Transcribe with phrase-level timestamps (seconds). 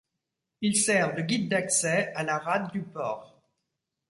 [0.61, 3.37] Il sert de guide d'accès à la rade du port.